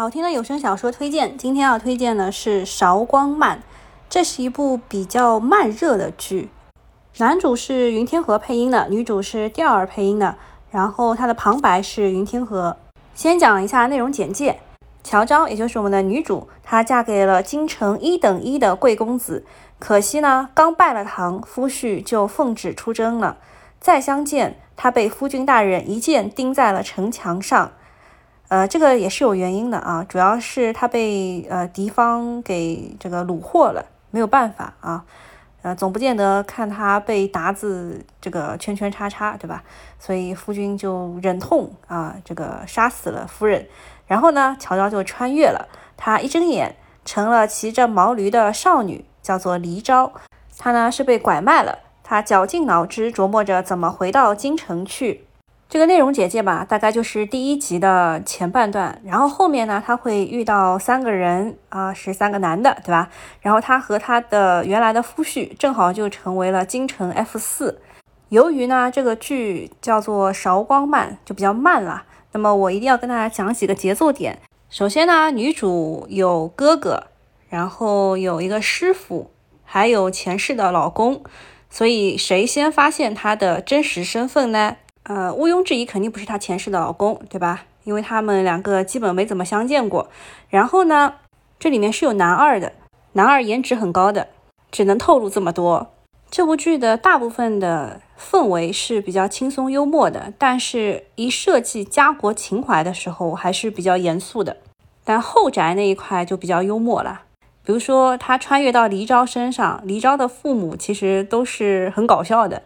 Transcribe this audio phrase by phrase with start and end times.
[0.00, 3.58] 好听的有声小说推荐，今天要推荐的是《韶光慢》，
[4.08, 6.50] 这是一部比较慢热的剧。
[7.16, 10.36] 男主是云天河配音的，女主是吊儿配音的，
[10.70, 12.76] 然后他的旁白是云天河。
[13.16, 14.60] 先讲一下内容简介：
[15.02, 19.44] 乔昭，也就是我们的女主，她嫁给了京城一等一的贵公子，
[19.80, 23.38] 可惜呢，刚拜了堂，夫婿就奉旨出征了。
[23.80, 27.72] 再相见，她被夫君大人一剑钉在了城墙上。
[28.48, 35.04] 呃，这个也是有原因的啊，主要是他被呃敌方给这个虏获了，没有办法啊，
[35.60, 39.62] 呃，总不见得看他被鞑子这个圈圈叉叉，对吧？
[39.98, 43.66] 所以夫君就忍痛啊，这个杀死了夫人，
[44.06, 45.68] 然后呢，乔昭就穿越了，
[45.98, 50.10] 他一睁眼成了骑着毛驴的少女，叫做黎昭，
[50.56, 55.26] 她呢是被拐卖了，她绞尽脑汁琢磨着怎么回到京城去。
[55.68, 63.10] 这个内容简介吧，大概就是第一集的前半段，然后后面呢，他会遇到三个人啊，是三个男的，对吧？
[63.42, 67.82] 然后他和他的原来的夫婿正好就成为了京城 F 四。
[68.30, 72.04] 由于呢，这个剧叫做《韶光慢》，就比较慢了。
[72.32, 74.38] 那么我一定要跟大家讲几个节奏点。
[74.70, 77.08] 首先呢，女主有哥哥，
[77.50, 79.30] 然后有一个师傅，
[79.64, 81.22] 还有前世的老公。
[81.68, 84.76] 所以谁先发现她的真实身份呢？
[85.08, 87.64] 呃，毋庸置疑，肯定不是她前世的老公，对吧？
[87.84, 90.10] 因为他们两个基本没怎么相见过。
[90.50, 91.14] 然后呢，
[91.58, 92.72] 这里面是有男二的，
[93.12, 94.28] 男二颜值很高的，
[94.70, 95.94] 只能透露这么多。
[96.30, 104.58] 这部剧的大部分的氛围是比较轻松幽默的，但是一涉及家国情怀的时候，还是比较严肃的。
[105.04, 107.22] 但后宅那一块就比较幽默了，
[107.64, 112.62] 比如说他穿越到黎昭身上，黎昭的父母其实都是很搞笑的。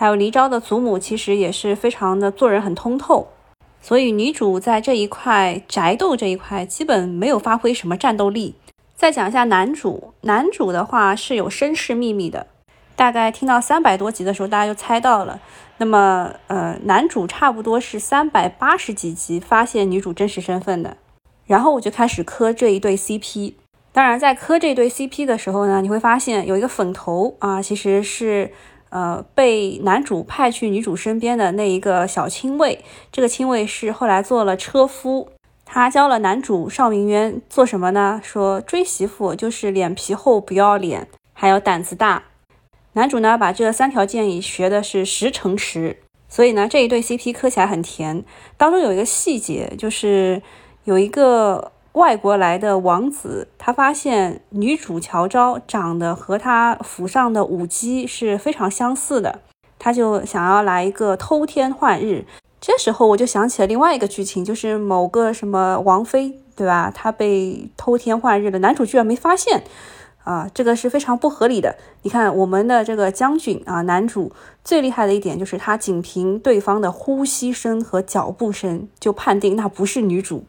[0.00, 3.28] 还有黎昭的祖母其实也是非常的做人很通透，
[3.82, 8.54] 所以女主在这一块宅斗这一块基本没有发挥什么战斗力。
[8.96, 12.46] 再讲一下男主，男主的话是有身世秘密的，
[12.96, 15.38] 大概听到三百多集的时候，大家就猜到了。
[15.76, 20.96] 那么，呃，男主差不多是三百八十几集发现女主真实身份的，
[21.44, 23.52] 然后我就开始磕这一对 CP。
[23.92, 28.50] 当然，在磕这对 CP 的时候呢，你会发现有一个粉头啊，其实是。
[28.90, 35.28] 呃，被男主派去女主身边的那一个小亲卫，这个亲卫是后来做了车夫。
[35.64, 38.20] 他教了男主邵明渊做什么呢？
[38.22, 42.24] 说追媳妇就是脸皮厚、不要脸，还有胆子大。
[42.92, 45.96] 男主呢，把这三条建议学的是十成十，
[46.28, 48.24] 所以呢，这一对 CP 磕起来很甜。
[48.56, 50.42] 当中有一个细节，就是
[50.84, 51.72] 有一个。
[51.92, 59.40] 外国来的王子，他发现女主乔昭长得和他府上的舞姬是非常相似的，
[59.76, 62.24] 他就想要来一个偷天换日。
[62.60, 66.92] 这时候我就想起了另外一个剧情，就是某个什么王妃，对吧？
[66.94, 69.64] 她被偷天换日了，男主居然没发现，
[70.22, 71.74] 啊，这个是非常不合理的。
[72.02, 74.30] 你看我们的这个将军啊，男主
[74.62, 80.44] 最厉害的一点就是他仅凭对方的呼吸声和脚步声就判定那不是女主。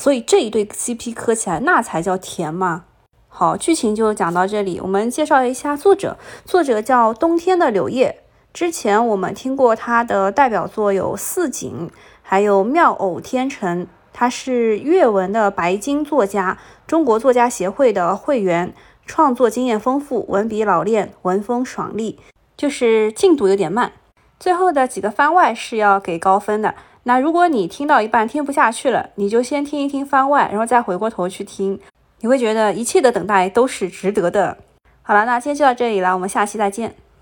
[0.00, 2.84] 所以这一对 CP 磕起来，那才叫甜嘛！
[3.28, 4.80] 好，剧情就讲到这里。
[4.80, 6.16] 我们介绍一下作者，
[6.46, 8.22] 作者叫冬天的柳叶。
[8.54, 11.90] 之前我们听过他的代表作有《四景》，
[12.22, 13.84] 还有《妙偶天成》。
[14.10, 16.56] 他是阅文的白金作家，
[16.86, 18.72] 中国作家协会的会员，
[19.04, 22.18] 创作经验丰富，文笔老练，文风爽利，
[22.56, 23.92] 就是进度有点慢。
[24.38, 26.74] 最后的几个番外是要给高分的。
[27.04, 31.80] 那如果你听到一半听不下去了，你就先听一听番外，然后再回过头去听，
[32.20, 34.56] 你会觉得一切的等待都是值得的。
[35.02, 36.94] 好了，那今天就到这里了，我们下期再见。